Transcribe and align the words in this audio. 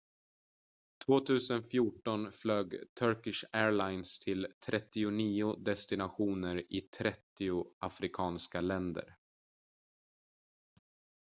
2014 1.05 2.31
flög 2.31 2.75
turkish 2.99 3.45
airlines 3.51 4.19
till 4.19 4.47
39 4.65 5.55
destinationer 5.59 6.63
i 6.73 6.81
30 6.81 7.13
afrikanska 7.79 8.61
länder 8.61 9.15